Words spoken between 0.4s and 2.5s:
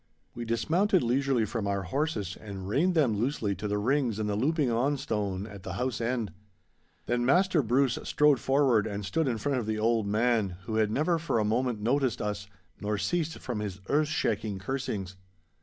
dismounted leisurely from our horses,